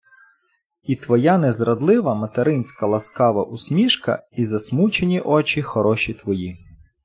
І 0.83 0.95
твоя 0.95 1.37
незрадлива 1.37 2.15
материнська 2.15 2.87
ласкава 2.87 3.43
усмішка, 3.43 4.19
і 4.37 4.45
засмучені 4.45 5.19
очі 5.21 5.61
хороші 5.61 6.13
твої 6.13 6.57